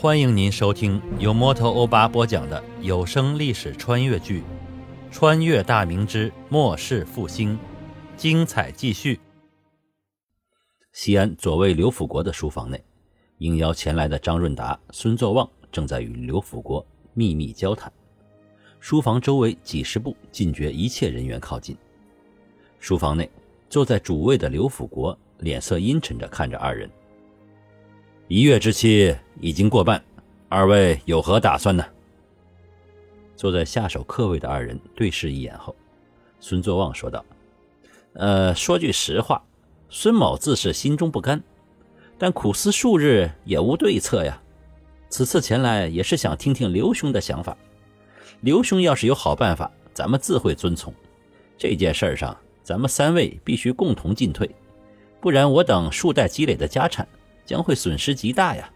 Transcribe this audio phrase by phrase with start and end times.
[0.00, 4.42] 欢迎您收听由摩托欧巴播讲的有声历史穿越剧
[5.10, 7.56] 《穿越大明之末世复兴》，
[8.16, 9.18] 精彩继续。
[10.92, 12.80] 西安左卫刘辅国的书房内，
[13.38, 17.92] 应邀前来的张润达、孙作旺正在与刘辅国秘密交谈。
[18.78, 21.76] 书房周围几十步，禁绝一切人员靠近。
[22.78, 23.28] 书房内，
[23.68, 26.88] 坐在主位的刘辅国脸色阴沉着看着二人。
[28.30, 30.04] 一月之期已经过半，
[30.50, 31.82] 二位有何打算呢？
[33.34, 35.74] 坐在下手客位的二人对视一眼后，
[36.38, 37.24] 孙作旺说道
[38.12, 39.42] ：“呃，说句实话，
[39.88, 41.42] 孙某自是心中不甘，
[42.18, 44.38] 但苦思数日也无对策呀。
[45.08, 47.56] 此次前来也是想听听刘兄的想法。
[48.42, 50.92] 刘兄要是有好办法，咱们自会遵从。
[51.56, 54.54] 这件事上，咱们三位必须共同进退，
[55.18, 57.08] 不然我等数代积累的家产。”
[57.48, 58.68] 将会损失极大呀！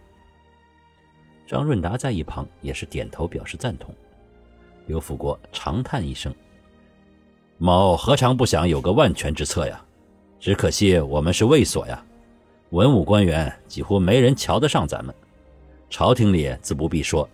[1.46, 3.94] 张润达在一旁也是点头表示赞同。
[4.86, 6.34] 刘辅国长叹一声
[7.58, 9.78] ：“某何尝不想有个万全之策呀？
[10.40, 12.02] 只可惜我们是卫所呀，
[12.70, 15.14] 文武官员几乎没人瞧得上咱们。
[15.90, 17.28] 朝廷里自不必说，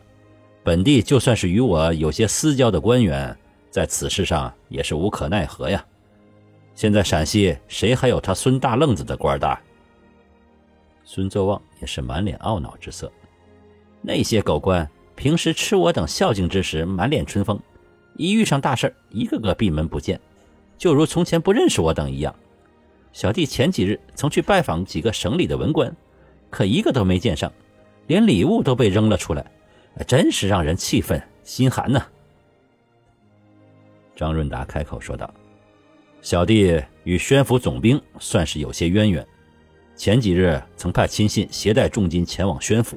[0.64, 3.39] 本地就算是与我有些私交的官员，
[3.70, 5.86] 在此事上也是无可奈何呀。
[6.75, 9.56] 现在陕西谁还有他孙大愣子的官大？”
[11.11, 13.11] 孙作旺也是满脸懊恼之色。
[14.03, 17.59] 那些狗官平时吃我等孝敬之时满脸春风，
[18.14, 20.20] 一遇上大事一个个闭门不见，
[20.77, 22.34] 就如从前不认识我等一样。
[23.14, 25.91] 小弟前几日曾去拜访几个省里的文官，
[26.51, 27.51] 可一个都没见上，
[28.06, 29.51] 连礼物都被扔了出来，
[30.06, 32.06] 真是让人气愤心寒呐。
[34.14, 35.33] 张润达开口说道
[36.20, 39.27] ：“小弟与宣府总兵算是有些渊源。”
[39.98, 42.96] 前几日曾派亲信携带重金前往宣府，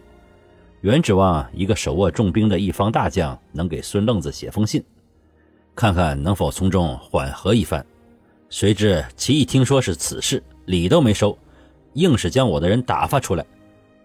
[0.81, 4.83] 原指望一个手握重兵的一方大将能给孙愣子写封信，
[5.73, 7.83] 看看能否从中缓和一番。
[8.51, 11.35] 谁知其一听说是此事，礼都没收，
[11.93, 13.43] 硬是将我的人打发出来，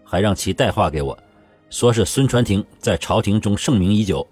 [0.03, 1.15] 还让其带话给我，
[1.69, 4.25] 说是孙传庭在朝廷中盛名已久，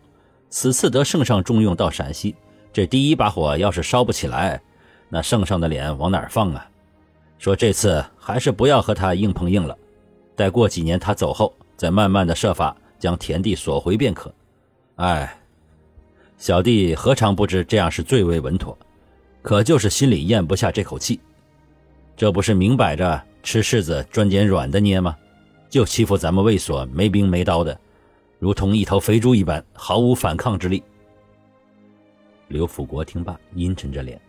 [0.50, 2.36] 此次得圣上重用到陕西，
[2.74, 4.60] 这第一把火要是烧不起来，
[5.08, 6.68] 那圣上的脸往哪儿放啊？
[7.46, 9.78] 说这次还是不要和他硬碰硬了，
[10.36, 14.34] 待过几年他走后，再慢慢的设法将田地索回便可。
[14.96, 15.40] 哎，
[16.40, 18.76] 小弟何尝不知这样是最为稳妥，
[19.44, 21.20] 可就是心里咽不下这口气。
[22.18, 25.16] 这不是明摆着吃柿子专捡软的捏吗？
[25.70, 27.80] 就欺负咱们卫所没兵没刀的，
[28.40, 30.82] 如同一头肥猪一般，毫无反抗之力。
[32.48, 34.20] 刘辅国听罢，阴沉着脸。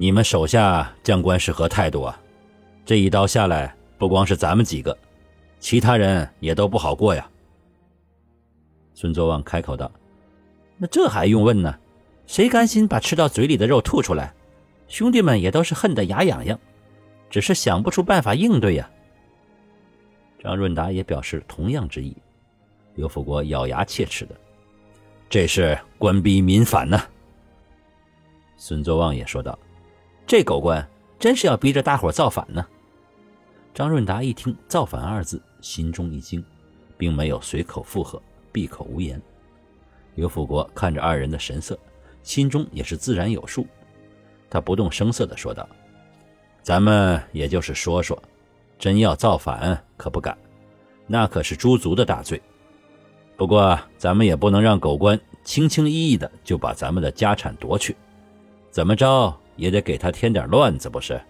[0.00, 2.18] 你们手下将官是何态度啊？
[2.86, 4.96] 这一刀下来，不光是咱们几个，
[5.58, 7.28] 其他人也都不好过呀。
[8.94, 9.90] 孙作旺开口道
[10.78, 11.76] ：“那这还用问呢？
[12.28, 14.32] 谁甘心把吃到嘴里的肉吐出来？
[14.86, 16.56] 兄弟们也都是恨得牙痒痒，
[17.28, 18.88] 只是想不出办法应对呀。”
[20.38, 22.16] 张润达也表示同样之意。
[22.94, 24.34] 刘福国咬牙切齿的
[25.28, 27.02] ：“这是官逼民反呢。”
[28.56, 29.58] 孙作旺也说道。
[30.28, 30.86] 这狗官
[31.18, 32.64] 真是要逼着大伙造反呢！
[33.72, 36.44] 张润达一听“造反”二字，心中一惊，
[36.98, 38.20] 并没有随口附和，
[38.52, 39.18] 闭口无言。
[40.16, 41.78] 刘富国看着二人的神色，
[42.22, 43.66] 心中也是自然有数。
[44.50, 45.66] 他不动声色地说道
[46.62, 48.22] ：“咱们也就是说说，
[48.78, 50.36] 真要造反可不敢，
[51.06, 52.38] 那可是诛族的大罪。
[53.34, 57.96] 不过咱们也不能让狗官轻轻易易的就把咱们的家产夺去，
[58.70, 61.20] 怎么着？”也得给他添点乱子，不是？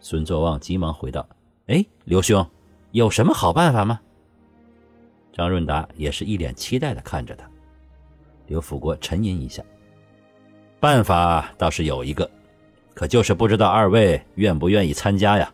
[0.00, 1.28] 孙作旺急忙回道
[1.66, 2.48] ：“哎，刘兄，
[2.92, 4.00] 有什么好办法吗？”
[5.32, 7.46] 张润达也是一脸期待的看着他。
[8.46, 9.62] 刘辅国沉吟一下
[10.80, 12.30] ：“办法倒是有一个，
[12.94, 15.52] 可就是不知道二位愿不愿意参加呀？”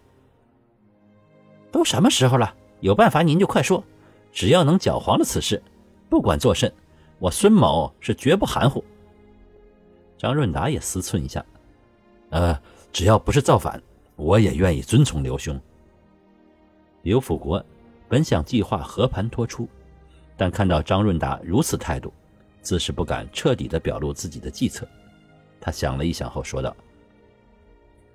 [1.73, 3.82] 都什么时候了，有办法您就快说，
[4.31, 5.61] 只要能搅黄了此事，
[6.09, 6.73] 不管做甚，
[7.19, 8.85] 我孙某是绝不含糊。
[10.25, 11.44] 张润达也思忖一下，
[12.31, 12.59] 呃，
[12.91, 13.79] 只要不是造反，
[14.17, 15.61] 我也愿意遵从刘兄。
[17.03, 17.62] 刘辅国
[18.09, 19.69] 本想计划和盘托出，
[20.35, 22.11] 但看到张润达如此态度，
[22.62, 24.88] 自是不敢彻底的表露自己的计策。
[25.61, 26.75] 他想了一想后说道：“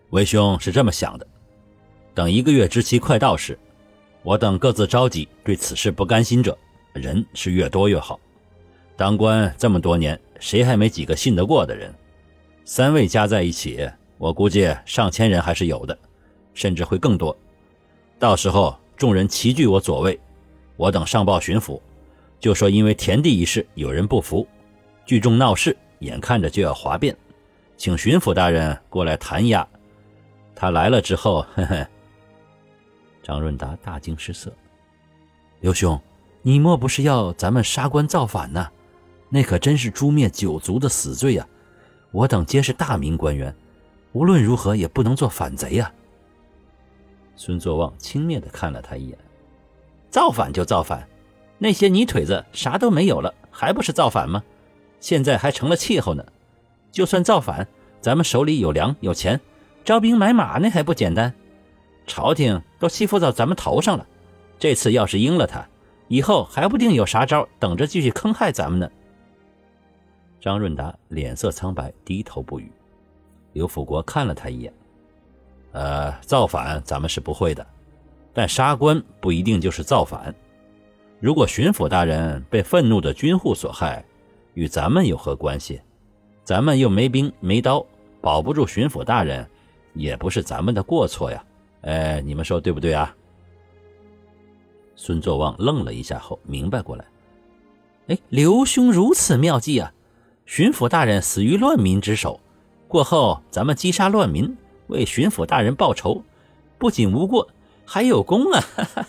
[0.09, 1.27] 为兄是这么想的，
[2.15, 3.55] 等一个月之期快到时，
[4.23, 6.57] 我等各自召集对此事不甘心者，
[6.91, 8.19] 人是越多越好。
[8.99, 11.93] 当官这么多年。”谁还没几个信得过的人？
[12.63, 13.85] 三位加在一起，
[14.17, 15.97] 我估计上千人还是有的，
[16.53, 17.37] 甚至会更多。
[18.17, 20.17] 到时候众人齐聚我左卫，
[20.77, 21.81] 我等上报巡抚，
[22.39, 24.47] 就说因为田地一事有人不服，
[25.05, 27.13] 聚众闹事，眼看着就要哗变，
[27.75, 29.67] 请巡抚大人过来弹压。
[30.55, 31.85] 他来了之后，呵呵。
[33.21, 34.53] 张润达大惊失色
[35.59, 35.99] ：“刘兄，
[36.41, 38.65] 你莫不是要咱们杀官造反呢？
[39.29, 41.47] 那可真是诛灭九族的死罪呀！
[42.11, 43.55] 我等皆是大明官员，
[44.11, 45.91] 无论如何也不能做反贼呀。”
[47.37, 49.17] 孙作旺轻蔑地看了他一眼
[50.09, 51.07] ：“造反就造反，
[51.59, 54.43] 那些泥腿子啥都没有了，还不是造反吗？
[54.99, 56.25] 现在还成了气候呢。
[56.91, 57.67] 就算造反，
[58.01, 59.39] 咱们手里有粮有钱，
[59.85, 61.31] 招兵买马那还不简单？”
[62.07, 64.07] 朝廷都欺负到咱们头上了，
[64.57, 65.63] 这次要是应了他，
[66.07, 68.89] 以后还不定有啥招等着继续坑害咱们呢。
[70.39, 72.71] 张润达脸色苍白，低头不语。
[73.53, 74.73] 刘辅国看了他一眼，
[75.71, 77.65] 呃，造反咱们是不会的，
[78.33, 80.33] 但杀官不一定就是造反。
[81.19, 84.05] 如果巡抚大人被愤怒的军户所害，
[84.53, 85.81] 与咱们有何关系？
[86.43, 87.85] 咱们又没兵没刀，
[88.21, 89.47] 保不住巡抚大人，
[89.93, 91.43] 也不是咱们的过错呀。
[91.81, 93.13] 哎，你们说对不对啊？
[94.95, 97.05] 孙作旺愣了一下后明白过来，
[98.07, 99.93] 哎，刘兄如此妙计啊！
[100.49, 102.39] 巡抚大人死于乱民之手，
[102.87, 104.57] 过后咱们击杀乱民，
[104.87, 106.23] 为巡抚大人报仇，
[106.79, 107.47] 不仅无过，
[107.85, 108.59] 还有功啊！
[108.75, 109.07] 哈哈，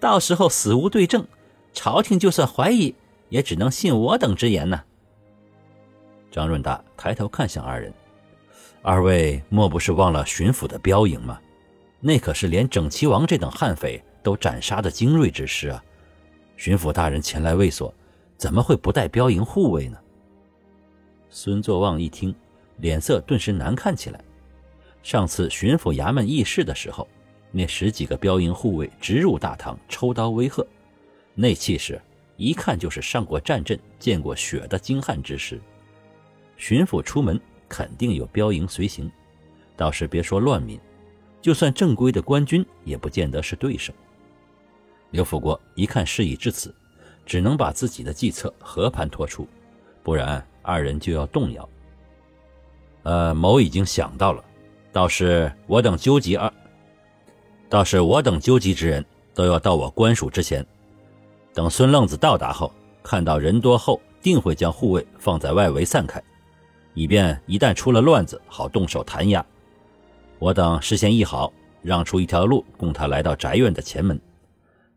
[0.00, 1.26] 到时候死无对证，
[1.74, 2.94] 朝廷就算怀疑，
[3.28, 4.82] 也只能信我等之言呢。
[6.30, 7.92] 张润达抬头看向二人，
[8.80, 11.38] 二位莫不是忘了巡抚的标营吗？
[12.00, 15.84] 那可是连整齐王这等悍匪都斩杀的精锐之师啊！
[16.56, 17.92] 巡抚大人前来卫所，
[18.38, 19.98] 怎么会不带标营护卫呢？
[21.30, 22.34] 孙作旺一听，
[22.78, 24.20] 脸色顿时难看起来。
[25.02, 27.06] 上次巡抚衙门议事的时候，
[27.52, 30.66] 那十几个标营护卫直入大堂，抽刀威吓，
[31.34, 32.00] 那气势
[32.36, 35.60] 一看就是上过战阵、见过血的精悍之师。
[36.56, 39.10] 巡抚出门肯定有标营随行，
[39.76, 40.78] 倒是别说乱民。
[41.40, 43.92] 就算正规的官军，也不见得是对手。
[45.10, 46.74] 刘辅国一看事已至此，
[47.24, 49.46] 只能把自己的计策和盘托出，
[50.08, 51.68] 不然二人就要动摇。
[53.02, 54.42] 呃，某已经想到了，
[54.90, 56.50] 倒是我等纠集二，
[57.68, 60.66] 倒是我等纠集之人都要到我官署之前，
[61.52, 62.72] 等孙愣子到达后，
[63.02, 66.22] 看到人多后，定会将护卫放在外围散开，
[66.94, 69.44] 以便一旦出了乱子，好动手弹压。
[70.38, 71.52] 我等事先议好，
[71.82, 74.18] 让出一条路供他来到宅院的前门。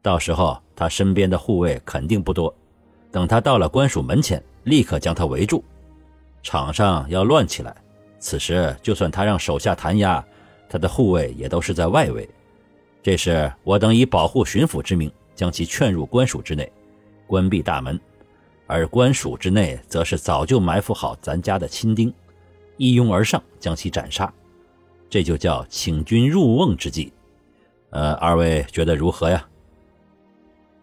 [0.01, 2.55] 到时候他身边的护卫肯定不多，
[3.11, 5.63] 等他到了官署门前，立刻将他围住。
[6.43, 7.75] 场上要乱起来，
[8.19, 10.23] 此时就算他让手下弹压，
[10.67, 12.27] 他的护卫也都是在外围。
[13.03, 16.71] 这时我等以保护巡抚之名，将其劝入官署之内，
[17.27, 17.95] 关闭大门；
[18.67, 22.13] 而官署之内，则是早就埋伏好咱家的亲丁，
[22.77, 24.31] 一拥而上将其斩杀。
[25.09, 27.11] 这就叫请君入瓮之计，
[27.89, 29.45] 呃，二位觉得如何呀？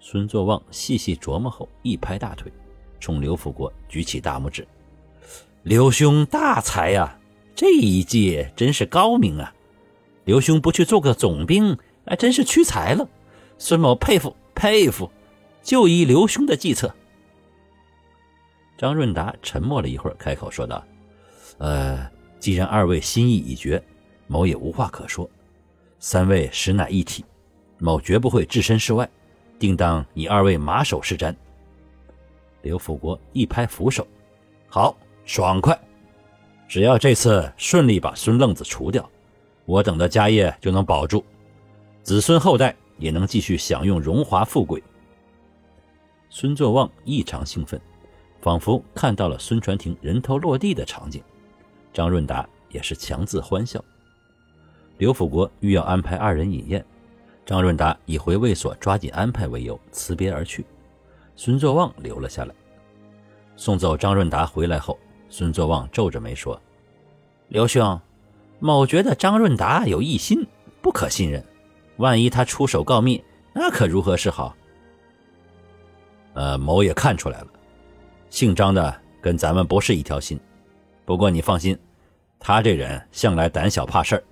[0.01, 2.53] 孙作旺细细琢磨后，一拍大腿，
[3.01, 4.67] 冲刘福国举起大拇指
[5.63, 7.19] ：“刘兄大才呀，
[7.55, 9.55] 这一计真是高明啊！
[10.25, 13.09] 刘兄不去做个总兵，还，真是屈才了。
[13.59, 15.11] 孙某佩服佩服，
[15.63, 16.95] 就依刘兄的计策。”
[18.77, 20.85] 张润达沉默了一会儿，开口说道
[21.59, 22.09] ：“呃，
[22.39, 23.83] 既然二位心意已决。”
[24.31, 25.27] 某也无话可说，
[26.01, 27.25] 三位实乃一体，
[27.79, 29.09] 某绝不会置身事外，
[29.59, 31.35] 定当以二位马首是瞻。
[32.69, 34.07] 刘辅国一拍扶手，
[34.69, 34.95] 好，
[35.25, 35.81] 爽快！
[36.69, 39.09] 只要这次顺利把孙愣子除掉，
[39.65, 41.25] 我等的家业就能保住，
[42.03, 44.83] 子孙后代也能继续享用荣华富贵。
[46.29, 47.81] 孙作旺异常兴奋，
[48.43, 51.23] 仿佛看到了孙传庭人头落地的场景。
[51.91, 53.83] 张润达也是强自欢笑。
[54.99, 56.85] 刘辅国欲要安排二人饮宴，
[57.47, 60.67] 张润达以回卫所抓紧安排为由辞别而去，
[61.41, 62.55] 孙作旺留了下来。
[63.55, 64.99] 送走张润达回来后，
[65.31, 66.61] 孙作旺皱着眉说
[67.47, 67.99] ：“刘兄，
[68.59, 70.45] 某觉得张润达有异心，
[70.83, 71.43] 不可信任。
[71.99, 73.23] 万一他出手告密，
[73.55, 74.53] 那可如何是好？”
[76.35, 77.47] 呃，某也看出来了，
[78.31, 80.39] 姓张的跟咱们不是一条心。
[81.05, 81.79] 不过你放心，
[82.41, 84.25] 他这人向来胆小怕事儿。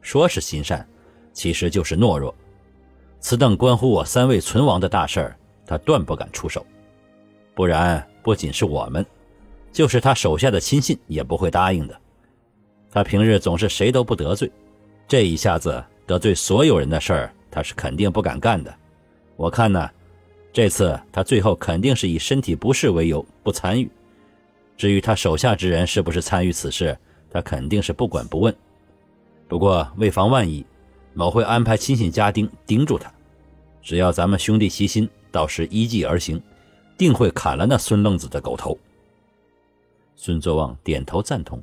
[0.00, 0.88] 说是心善，
[1.32, 2.32] 其实就是懦弱。
[3.18, 6.64] 此等关乎我三位存亡的大事儿，他断不敢出手。
[7.54, 9.04] 不然，不仅是我们，
[9.72, 12.00] 就是他手下的亲信也不会答应的。
[12.90, 14.50] 他平日总是谁都不得罪，
[15.06, 18.74] 这一下子得罪所有人的事儿，他是肯定不敢干的。
[19.36, 19.90] 我看呢，
[20.52, 23.90] 这次他最后肯定是以身体不适为由不参与。
[24.76, 26.96] 至于他手下之人是不是参与此事，
[27.30, 28.54] 他肯定是不管不问。
[29.48, 30.64] 不过为防万一，
[31.14, 33.12] 某会安排亲信家丁盯住他。
[33.82, 36.40] 只要咱们兄弟齐心，到时依计而行，
[36.96, 38.78] 定会砍了那孙愣子的狗头。
[40.14, 41.60] 孙作旺点头赞同。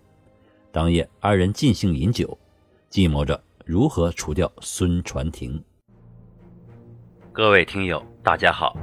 [0.71, 2.37] 当夜，二人尽兴饮酒，
[2.89, 5.63] 计谋着如何除掉孙传庭。
[7.31, 8.75] 各位听友，大家好，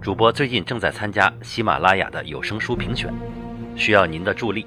[0.00, 3.12] 主播最近正在参加喜马拉雅的有声书评选，
[3.76, 4.66] 需要您的助力。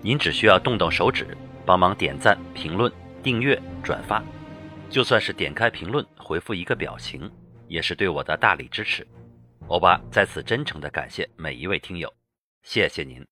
[0.00, 1.36] 您只需要动动手指，
[1.66, 2.90] 帮忙点赞、评论、
[3.22, 4.22] 订阅、转发，
[4.88, 7.30] 就算是点开评论回复一个表情，
[7.68, 9.06] 也是对我的大力支持。
[9.68, 12.12] 欧巴在此真诚的感谢每一位听友，
[12.62, 13.22] 谢谢您。